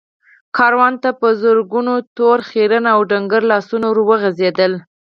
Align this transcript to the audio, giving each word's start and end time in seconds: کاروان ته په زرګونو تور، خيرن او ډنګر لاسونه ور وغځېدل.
کاروان 0.57 0.93
ته 1.03 1.09
په 1.19 1.27
زرګونو 1.41 1.93
تور، 2.17 2.37
خيرن 2.49 2.83
او 2.93 2.99
ډنګر 3.09 3.41
لاسونه 3.51 3.85
ور 3.89 3.99
وغځېدل. 4.09 4.73